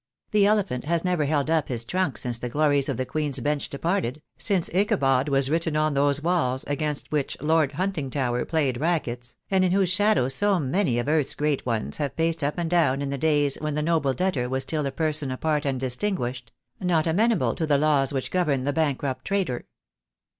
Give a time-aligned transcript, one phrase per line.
[0.31, 3.69] The Elephant has never held up his trunk since the glories of the Queen's Bench
[3.69, 9.63] departed, since Ichabod was written on those walls against which Lord Huntingtower played rackets, and
[9.63, 13.11] in whose shadow so many of Earth's great ones have paced up and down in
[13.11, 17.53] the days when the noble debtor was still a person apart and distinguished, not amenable
[17.53, 19.67] to the laws which govern the bankrupt trader.